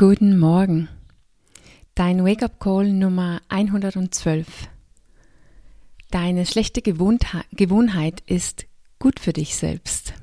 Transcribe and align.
Guten 0.00 0.38
Morgen. 0.38 0.88
Dein 1.96 2.24
Wake-up-Call 2.24 2.92
Nummer 2.92 3.40
112. 3.48 4.46
Deine 6.12 6.46
schlechte 6.46 6.82
Gewohnheit 6.82 8.20
ist 8.26 8.66
gut 9.00 9.18
für 9.18 9.32
dich 9.32 9.56
selbst. 9.56 10.14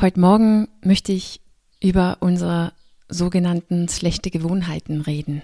Heute 0.00 0.20
Morgen 0.20 0.68
möchte 0.80 1.10
ich 1.10 1.40
über 1.82 2.18
unsere 2.20 2.72
sogenannten 3.08 3.88
schlechte 3.88 4.30
Gewohnheiten 4.30 5.00
reden. 5.00 5.42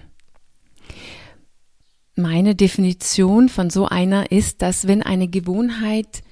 Meine 2.15 2.55
Definition 2.55 3.49
von 3.49 3.69
so 3.69 3.85
einer 3.85 4.31
ist, 4.31 4.61
dass 4.61 4.87
wenn 4.87 5.03
eine 5.03 5.27
Gewohnheit 5.27 6.23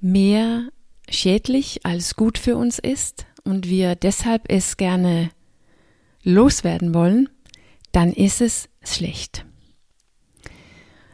mehr 0.00 0.68
schädlich 1.10 1.84
als 1.84 2.14
gut 2.14 2.38
für 2.38 2.56
uns 2.56 2.78
ist 2.78 3.26
und 3.46 3.68
wir 3.68 3.94
deshalb 3.94 4.42
es 4.48 4.76
gerne 4.76 5.30
loswerden 6.22 6.92
wollen, 6.92 7.28
dann 7.92 8.12
ist 8.12 8.40
es 8.40 8.68
schlecht. 8.82 9.46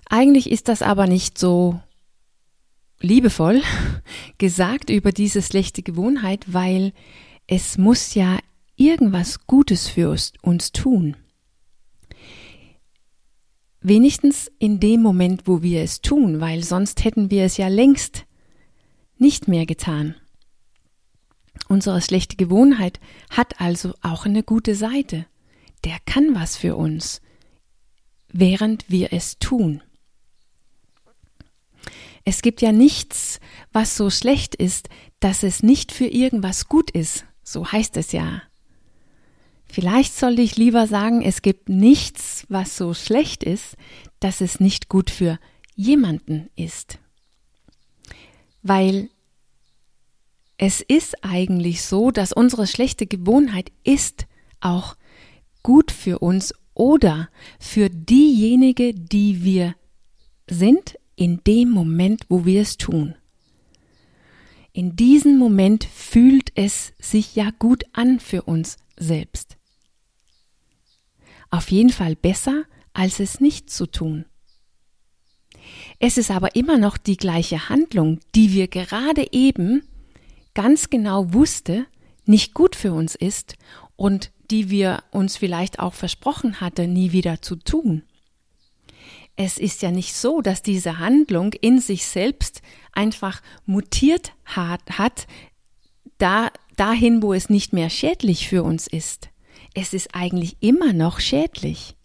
Eigentlich 0.08 0.50
ist 0.50 0.68
das 0.68 0.82
aber 0.82 1.06
nicht 1.06 1.38
so 1.38 1.80
liebevoll 3.00 3.62
gesagt 4.38 4.90
über 4.90 5.12
diese 5.12 5.42
schlechte 5.42 5.82
Gewohnheit, 5.82 6.52
weil 6.52 6.92
es 7.46 7.78
muss 7.78 8.14
ja 8.14 8.38
irgendwas 8.76 9.46
Gutes 9.46 9.88
für 9.88 10.10
uns, 10.42 10.72
tun. 10.72 11.16
Wenigstens 13.80 14.50
in 14.58 14.80
dem 14.80 15.02
Moment, 15.02 15.46
wo 15.46 15.62
wir 15.62 15.82
es 15.82 16.00
tun, 16.00 16.40
weil 16.40 16.62
sonst 16.62 17.04
hätten 17.04 17.30
wir 17.30 17.44
es 17.44 17.56
ja 17.56 17.68
längst 17.68 18.26
nicht 19.18 19.48
mehr 19.48 19.66
getan. 19.66 20.14
Unsere 21.68 22.00
schlechte 22.02 22.36
Gewohnheit 22.36 23.00
hat 23.30 23.60
also 23.60 23.94
auch 24.02 24.26
eine 24.26 24.42
gute 24.42 24.74
Seite. 24.74 25.26
Der 25.84 25.98
kann 26.06 26.34
was 26.34 26.56
für 26.56 26.76
uns, 26.76 27.20
während 28.28 28.84
wir 28.88 29.12
es 29.12 29.38
tun. 29.38 29.82
Es 32.24 32.42
gibt 32.42 32.62
ja 32.62 32.72
nichts, 32.72 33.40
was 33.72 33.96
so 33.96 34.10
schlecht 34.10 34.54
ist, 34.54 34.88
dass 35.20 35.42
es 35.42 35.62
nicht 35.62 35.92
für 35.92 36.06
irgendwas 36.06 36.68
gut 36.68 36.90
ist. 36.90 37.24
So 37.42 37.70
heißt 37.70 37.96
es 37.96 38.12
ja. 38.12 38.42
Vielleicht 39.66 40.14
sollte 40.14 40.42
ich 40.42 40.56
lieber 40.56 40.86
sagen, 40.86 41.22
es 41.22 41.42
gibt 41.42 41.68
nichts, 41.68 42.44
was 42.48 42.76
so 42.76 42.94
schlecht 42.94 43.42
ist, 43.42 43.76
dass 44.20 44.40
es 44.40 44.60
nicht 44.60 44.88
gut 44.88 45.10
für 45.10 45.38
jemanden 45.74 46.50
ist. 46.54 46.98
Weil 48.62 49.08
es 50.64 50.80
ist 50.80 51.24
eigentlich 51.24 51.82
so, 51.82 52.12
dass 52.12 52.32
unsere 52.32 52.68
schlechte 52.68 53.08
Gewohnheit 53.08 53.72
ist 53.82 54.28
auch 54.60 54.94
gut 55.64 55.90
für 55.90 56.20
uns 56.20 56.54
oder 56.72 57.30
für 57.58 57.90
diejenige, 57.90 58.94
die 58.94 59.42
wir 59.42 59.74
sind, 60.48 61.00
in 61.16 61.42
dem 61.42 61.70
Moment, 61.70 62.26
wo 62.28 62.44
wir 62.44 62.62
es 62.62 62.76
tun. 62.76 63.16
In 64.72 64.94
diesem 64.94 65.36
Moment 65.36 65.82
fühlt 65.82 66.52
es 66.54 66.92
sich 67.00 67.34
ja 67.34 67.50
gut 67.58 67.82
an 67.92 68.20
für 68.20 68.42
uns 68.42 68.76
selbst. 68.96 69.56
Auf 71.50 71.72
jeden 71.72 71.90
Fall 71.90 72.14
besser, 72.14 72.62
als 72.92 73.18
es 73.18 73.40
nicht 73.40 73.68
zu 73.68 73.86
tun. 73.86 74.26
Es 75.98 76.18
ist 76.18 76.30
aber 76.30 76.54
immer 76.54 76.78
noch 76.78 76.98
die 76.98 77.16
gleiche 77.16 77.68
Handlung, 77.68 78.20
die 78.36 78.52
wir 78.52 78.68
gerade 78.68 79.26
eben 79.32 79.82
ganz 80.54 80.90
genau 80.90 81.32
wusste, 81.32 81.86
nicht 82.24 82.54
gut 82.54 82.76
für 82.76 82.92
uns 82.92 83.14
ist 83.14 83.56
und 83.96 84.30
die 84.50 84.70
wir 84.70 85.02
uns 85.10 85.36
vielleicht 85.36 85.78
auch 85.78 85.94
versprochen 85.94 86.60
hatte, 86.60 86.86
nie 86.86 87.12
wieder 87.12 87.42
zu 87.42 87.56
tun. 87.56 88.02
Es 89.34 89.58
ist 89.58 89.82
ja 89.82 89.90
nicht 89.90 90.14
so, 90.14 90.42
dass 90.42 90.62
diese 90.62 90.98
Handlung 90.98 91.52
in 91.54 91.80
sich 91.80 92.06
selbst 92.06 92.60
einfach 92.92 93.40
mutiert 93.64 94.32
hat, 94.44 94.82
hat 94.98 95.26
da, 96.18 96.50
dahin, 96.76 97.22
wo 97.22 97.32
es 97.32 97.48
nicht 97.48 97.72
mehr 97.72 97.88
schädlich 97.88 98.48
für 98.48 98.62
uns 98.62 98.86
ist. 98.86 99.30
Es 99.74 99.94
ist 99.94 100.14
eigentlich 100.14 100.58
immer 100.60 100.92
noch 100.92 101.18
schädlich. 101.18 101.96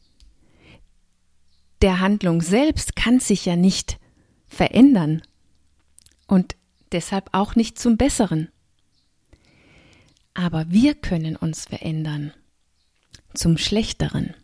Der 1.81 1.99
Handlung 1.99 2.41
selbst 2.41 2.95
kann 2.95 3.19
sich 3.19 3.45
ja 3.45 3.55
nicht 3.55 3.99
verändern. 4.47 5.21
Und 6.27 6.55
deshalb 6.91 7.29
auch 7.33 7.55
nicht 7.55 7.79
zum 7.79 7.97
Besseren. 7.97 8.49
Aber 10.33 10.69
wir 10.69 10.93
können 10.95 11.35
uns 11.35 11.65
verändern 11.65 12.33
zum 13.33 13.57
Schlechteren. 13.57 14.35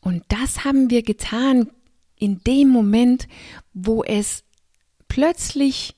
Und 0.00 0.24
das 0.28 0.64
haben 0.64 0.90
wir 0.90 1.02
getan 1.02 1.70
in 2.16 2.42
dem 2.44 2.68
Moment, 2.68 3.28
wo 3.72 4.02
es 4.02 4.44
plötzlich 5.08 5.94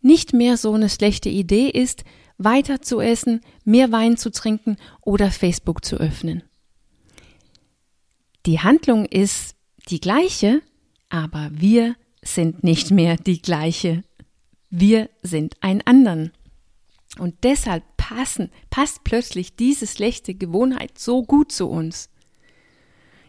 nicht 0.00 0.32
mehr 0.32 0.56
so 0.56 0.72
eine 0.72 0.88
schlechte 0.88 1.28
Idee 1.28 1.68
ist, 1.68 2.04
weiter 2.38 2.82
zu 2.82 3.00
essen, 3.00 3.40
mehr 3.64 3.92
Wein 3.92 4.16
zu 4.16 4.30
trinken 4.30 4.76
oder 5.00 5.30
Facebook 5.30 5.84
zu 5.84 5.96
öffnen. 5.96 6.42
Die 8.46 8.60
Handlung 8.60 9.04
ist 9.06 9.54
die 9.88 10.00
gleiche, 10.00 10.62
aber 11.08 11.50
wir 11.52 11.94
sind 12.22 12.64
nicht 12.64 12.90
mehr 12.90 13.16
die 13.16 13.40
gleiche 13.40 14.02
wir 14.72 15.10
sind 15.22 15.54
ein 15.60 15.86
anderen. 15.86 16.32
Und 17.18 17.44
deshalb 17.44 17.84
passen, 17.98 18.50
passt 18.70 19.04
plötzlich 19.04 19.54
diese 19.54 19.86
schlechte 19.86 20.34
Gewohnheit 20.34 20.98
so 20.98 21.22
gut 21.22 21.52
zu 21.52 21.68
uns. 21.68 22.08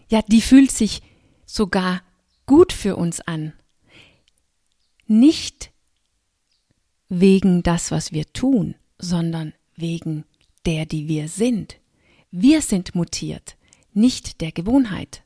Ja, 0.10 0.22
die 0.22 0.40
fühlt 0.40 0.72
sich 0.72 1.02
sogar 1.46 2.02
gut 2.46 2.72
für 2.72 2.96
uns 2.96 3.20
an. 3.20 3.52
Nicht 5.06 5.72
wegen 7.10 7.62
das, 7.62 7.92
was 7.92 8.14
wir 8.14 8.32
tun, 8.32 8.76
sondern 8.98 9.54
wegen 9.76 10.24
der, 10.66 10.86
die 10.86 11.10
wir 11.10 11.28
sind. 11.28 11.78
Wir 12.32 12.62
sind 12.62 12.96
mutiert, 12.96 13.58
nicht 13.92 14.40
der 14.40 14.54
Gewohnheit. 14.54 15.24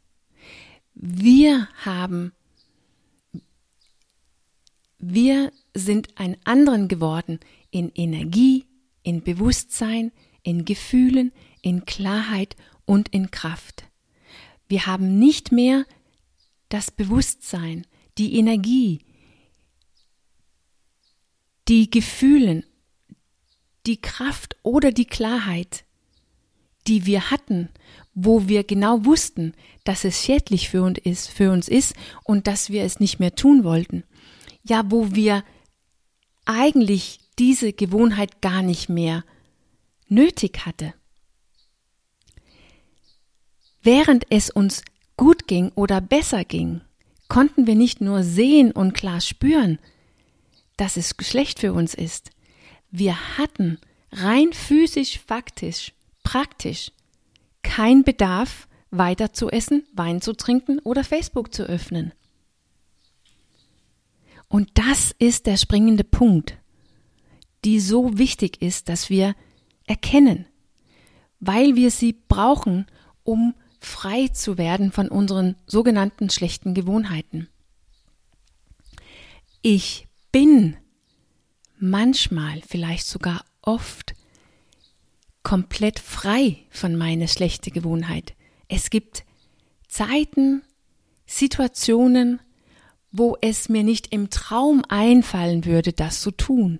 Wir 0.95 1.69
haben, 1.85 2.33
wir 4.97 5.51
sind 5.77 6.09
ein 6.15 6.37
anderen 6.43 6.87
geworden 6.87 7.39
in 7.71 7.91
Energie, 7.95 8.65
in 9.03 9.23
Bewusstsein, 9.23 10.11
in 10.43 10.65
Gefühlen, 10.65 11.31
in 11.61 11.85
Klarheit 11.85 12.55
und 12.85 13.09
in 13.09 13.31
Kraft. 13.31 13.85
Wir 14.67 14.85
haben 14.85 15.19
nicht 15.19 15.51
mehr 15.51 15.85
das 16.69 16.91
Bewusstsein, 16.91 17.85
die 18.17 18.37
Energie, 18.37 18.99
die 21.67 21.89
Gefühlen, 21.89 22.65
die 23.85 24.01
Kraft 24.01 24.57
oder 24.63 24.91
die 24.91 25.05
Klarheit, 25.05 25.85
die 26.87 27.05
wir 27.05 27.31
hatten, 27.31 27.69
wo 28.13 28.47
wir 28.47 28.63
genau 28.63 29.05
wussten, 29.05 29.53
dass 29.83 30.03
es 30.03 30.23
schädlich 30.23 30.69
für 30.69 30.83
uns 30.83 30.99
ist, 30.99 31.27
für 31.27 31.51
uns 31.51 31.67
ist 31.67 31.93
und 32.23 32.47
dass 32.47 32.69
wir 32.69 32.83
es 32.83 32.99
nicht 32.99 33.19
mehr 33.19 33.35
tun 33.35 33.63
wollten. 33.63 34.03
Ja, 34.63 34.89
wo 34.89 35.13
wir 35.13 35.43
eigentlich 36.47 37.19
diese 37.39 37.73
Gewohnheit 37.73 38.41
gar 38.41 38.61
nicht 38.61 38.89
mehr 38.89 39.23
nötig 40.07 40.65
hatte. 40.65 40.93
Während 43.81 44.25
es 44.29 44.49
uns 44.49 44.81
gut 45.15 45.47
ging 45.47 45.71
oder 45.75 46.01
besser 46.01 46.43
ging, 46.43 46.81
konnten 47.27 47.67
wir 47.67 47.75
nicht 47.75 48.01
nur 48.01 48.23
sehen 48.23 48.71
und 48.71 48.93
klar 48.93 49.21
spüren, 49.21 49.79
dass 50.77 50.97
es 50.97 51.15
schlecht 51.21 51.59
für 51.59 51.73
uns 51.73 51.93
ist. 51.93 52.31
Wir 52.91 53.37
hatten 53.37 53.79
rein 54.11 54.53
physisch, 54.53 55.19
faktisch, 55.19 55.93
praktisch 56.23 56.91
kein 57.63 58.03
Bedarf, 58.03 58.67
weiter 58.91 59.33
zu 59.33 59.49
essen, 59.49 59.85
Wein 59.93 60.21
zu 60.21 60.33
trinken 60.33 60.79
oder 60.79 61.03
Facebook 61.03 61.53
zu 61.53 61.63
öffnen. 61.63 62.13
Und 64.49 64.69
das 64.75 65.11
ist 65.19 65.45
der 65.45 65.57
springende 65.57 66.03
Punkt, 66.03 66.57
die 67.65 67.79
so 67.79 68.17
wichtig 68.17 68.61
ist, 68.61 68.89
dass 68.89 69.09
wir 69.09 69.35
erkennen, 69.85 70.45
weil 71.39 71.75
wir 71.75 71.91
sie 71.91 72.13
brauchen, 72.13 72.85
um 73.23 73.55
frei 73.79 74.27
zu 74.29 74.57
werden 74.57 74.91
von 74.91 75.09
unseren 75.09 75.55
sogenannten 75.65 76.29
schlechten 76.29 76.73
Gewohnheiten. 76.73 77.49
Ich 79.61 80.07
bin 80.31 80.77
manchmal, 81.77 82.61
vielleicht 82.65 83.05
sogar 83.05 83.43
oft, 83.61 84.15
komplett 85.43 85.99
frei 85.99 86.65
von 86.69 86.95
meiner 86.95 87.27
schlechten 87.27 87.71
Gewohnheit. 87.71 88.35
Es 88.67 88.89
gibt 88.89 89.23
Zeiten, 89.87 90.61
Situationen, 91.25 92.39
wo 93.17 93.37
es 93.41 93.67
mir 93.69 93.83
nicht 93.83 94.13
im 94.13 94.29
Traum 94.29 94.83
einfallen 94.89 95.65
würde, 95.65 95.93
das 95.93 96.21
zu 96.21 96.31
tun, 96.31 96.79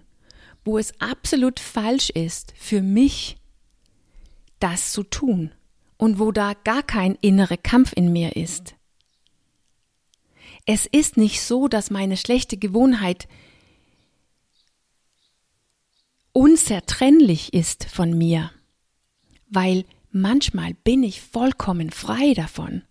wo 0.63 0.77
es 0.77 0.99
absolut 1.01 1.59
falsch 1.59 2.09
ist 2.09 2.53
für 2.55 2.81
mich, 2.81 3.37
das 4.59 4.91
zu 4.91 5.03
tun 5.03 5.51
und 5.97 6.19
wo 6.19 6.31
da 6.31 6.53
gar 6.53 6.83
kein 6.83 7.15
innerer 7.21 7.57
Kampf 7.57 7.93
in 7.95 8.11
mir 8.11 8.35
ist. 8.35 8.75
Es 10.65 10.85
ist 10.85 11.17
nicht 11.17 11.41
so, 11.41 11.67
dass 11.67 11.89
meine 11.89 12.17
schlechte 12.17 12.57
Gewohnheit 12.57 13.27
unzertrennlich 16.33 17.53
ist 17.53 17.85
von 17.85 18.15
mir, 18.15 18.51
weil 19.49 19.85
manchmal 20.11 20.73
bin 20.73 21.03
ich 21.03 21.21
vollkommen 21.21 21.89
frei 21.89 22.33
davon. 22.35 22.83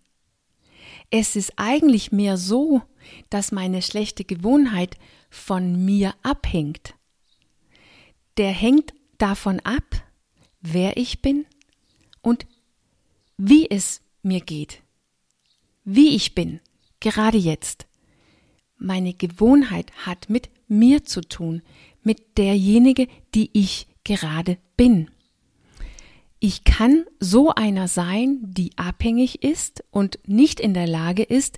Es 1.09 1.35
ist 1.35 1.53
eigentlich 1.55 2.11
mehr 2.11 2.37
so, 2.37 2.81
dass 3.29 3.51
meine 3.51 3.81
schlechte 3.81 4.23
Gewohnheit 4.25 4.97
von 5.29 5.85
mir 5.85 6.13
abhängt. 6.21 6.95
Der 8.37 8.51
hängt 8.51 8.93
davon 9.17 9.59
ab, 9.61 10.03
wer 10.61 10.97
ich 10.97 11.21
bin 11.21 11.45
und 12.21 12.45
wie 13.37 13.69
es 13.69 14.01
mir 14.21 14.41
geht, 14.41 14.81
wie 15.85 16.15
ich 16.15 16.35
bin, 16.35 16.59
gerade 16.99 17.37
jetzt. 17.37 17.87
Meine 18.77 19.13
Gewohnheit 19.13 19.91
hat 20.05 20.29
mit 20.29 20.49
mir 20.67 21.03
zu 21.03 21.21
tun, 21.21 21.61
mit 22.03 22.37
derjenige, 22.37 23.07
die 23.33 23.49
ich 23.53 23.87
gerade 24.03 24.57
bin. 24.75 25.09
Ich 26.39 26.63
kann 26.63 27.05
so 27.19 27.53
einer 27.53 27.87
sein, 27.87 28.39
die 28.41 28.77
abhängig 28.77 29.43
ist 29.43 29.83
und 29.89 30.19
nicht 30.27 30.59
in 30.59 30.73
der 30.73 30.87
Lage 30.87 31.23
ist, 31.23 31.57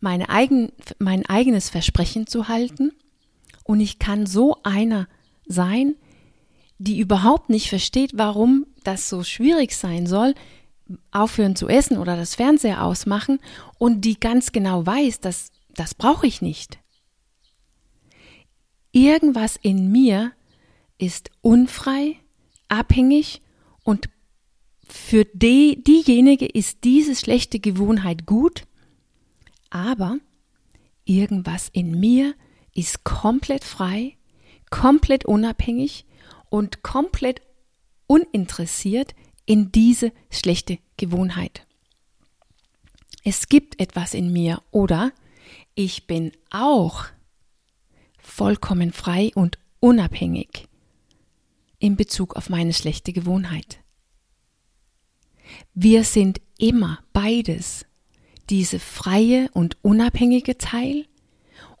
meine 0.00 0.28
eigen, 0.28 0.72
mein 0.98 1.24
eigenes 1.26 1.70
Versprechen 1.70 2.26
zu 2.26 2.48
halten. 2.48 2.92
Und 3.64 3.80
ich 3.80 4.00
kann 4.00 4.26
so 4.26 4.56
einer 4.64 5.06
sein, 5.46 5.94
die 6.78 6.98
überhaupt 6.98 7.48
nicht 7.48 7.68
versteht, 7.68 8.10
warum 8.14 8.66
das 8.82 9.08
so 9.08 9.22
schwierig 9.22 9.76
sein 9.76 10.06
soll, 10.08 10.34
aufhören 11.12 11.54
zu 11.54 11.68
essen 11.68 11.96
oder 11.96 12.16
das 12.16 12.34
Fernseher 12.34 12.84
ausmachen 12.84 13.38
und 13.78 14.00
die 14.04 14.18
ganz 14.18 14.50
genau 14.50 14.84
weiß, 14.84 15.20
dass 15.20 15.52
das 15.74 15.94
brauche 15.94 16.26
ich 16.26 16.42
nicht. 16.42 16.80
Irgendwas 18.90 19.56
in 19.56 19.92
mir 19.92 20.32
ist 20.98 21.30
unfrei, 21.40 22.16
abhängig 22.68 23.40
und 23.84 24.08
für 24.88 25.24
die, 25.24 25.82
diejenige 25.82 26.46
ist 26.46 26.84
diese 26.84 27.16
schlechte 27.16 27.60
Gewohnheit 27.60 28.26
gut, 28.26 28.64
aber 29.70 30.18
irgendwas 31.04 31.68
in 31.72 31.98
mir 31.98 32.34
ist 32.74 33.04
komplett 33.04 33.64
frei, 33.64 34.16
komplett 34.70 35.24
unabhängig 35.24 36.04
und 36.50 36.82
komplett 36.82 37.40
uninteressiert 38.06 39.14
in 39.46 39.72
diese 39.72 40.12
schlechte 40.30 40.78
Gewohnheit. 40.96 41.66
Es 43.24 43.48
gibt 43.48 43.80
etwas 43.80 44.14
in 44.14 44.32
mir 44.32 44.62
oder 44.70 45.12
ich 45.74 46.06
bin 46.06 46.32
auch 46.50 47.06
vollkommen 48.18 48.92
frei 48.92 49.30
und 49.34 49.58
unabhängig 49.80 50.68
in 51.82 51.96
Bezug 51.96 52.36
auf 52.36 52.48
meine 52.48 52.72
schlechte 52.72 53.12
Gewohnheit. 53.12 53.80
Wir 55.74 56.04
sind 56.04 56.40
immer 56.56 57.00
beides, 57.12 57.86
diese 58.50 58.78
freie 58.78 59.50
und 59.52 59.76
unabhängige 59.82 60.56
Teil 60.58 61.06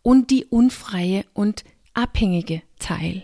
und 0.02 0.30
die 0.30 0.44
unfreie 0.44 1.24
und 1.34 1.62
abhängige 1.94 2.62
Teil. 2.80 3.22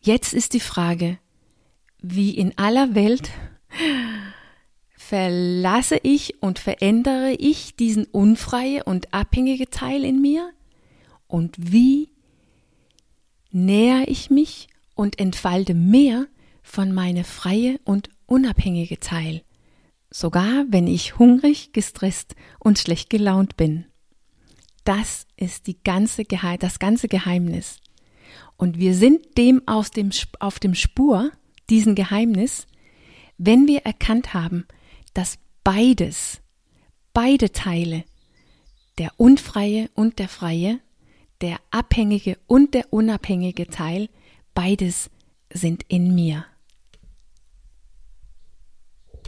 Jetzt 0.00 0.32
ist 0.32 0.54
die 0.54 0.60
Frage, 0.60 1.18
wie 2.00 2.30
in 2.30 2.56
aller 2.56 2.94
Welt 2.94 3.30
verlasse 4.96 5.98
ich 6.02 6.42
und 6.42 6.58
verändere 6.58 7.32
ich 7.32 7.76
diesen 7.76 8.06
unfreie 8.06 8.84
und 8.84 9.12
abhängige 9.12 9.68
Teil 9.68 10.02
in 10.02 10.22
mir 10.22 10.50
und 11.26 11.56
wie 11.58 12.15
nähere 13.56 14.04
ich 14.04 14.30
mich 14.30 14.68
und 14.94 15.18
entfalte 15.18 15.74
mehr 15.74 16.26
von 16.62 16.92
meine 16.92 17.24
freie 17.24 17.80
und 17.84 18.10
unabhängige 18.26 19.00
Teil, 19.00 19.42
sogar 20.10 20.64
wenn 20.68 20.86
ich 20.86 21.18
hungrig, 21.18 21.72
gestresst 21.72 22.36
und 22.58 22.78
schlecht 22.78 23.08
gelaunt 23.08 23.56
bin. 23.56 23.86
Das 24.84 25.26
ist 25.36 25.66
die 25.66 25.82
ganze 25.82 26.24
Geheim 26.24 26.58
das 26.58 26.78
ganze 26.78 27.08
Geheimnis. 27.08 27.80
Und 28.56 28.78
wir 28.78 28.94
sind 28.94 29.38
dem 29.38 29.62
aus 29.66 29.90
dem 29.90 30.10
auf 30.38 30.58
dem 30.58 30.74
Spur 30.74 31.32
diesen 31.68 31.94
Geheimnis, 31.94 32.66
wenn 33.38 33.66
wir 33.66 33.80
erkannt 33.80 34.34
haben, 34.34 34.66
dass 35.14 35.38
beides, 35.64 36.40
beide 37.12 37.52
Teile, 37.52 38.04
der 38.98 39.12
unfreie 39.16 39.90
und 39.94 40.18
der 40.18 40.28
freie, 40.28 40.80
der 41.40 41.58
abhängige 41.70 42.38
und 42.46 42.74
der 42.74 42.92
unabhängige 42.92 43.68
Teil, 43.68 44.08
beides 44.54 45.10
sind 45.52 45.84
in 45.88 46.14
mir. 46.14 46.46